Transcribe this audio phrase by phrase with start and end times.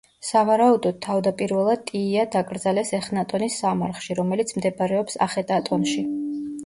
[0.27, 6.07] სავარაუდოდ, თავდაპირველად ტიია დაკრძალეს ეხნატონის სამარხში, რომელიც მდებარეობს ახეტატონში.